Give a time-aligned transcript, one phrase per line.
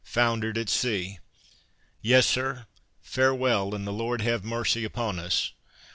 [0.03, 1.19] foundered at sea!"
[2.01, 2.65] "Yes, Sir,
[3.03, 5.51] farewell, and the Lord have mercy upon us!"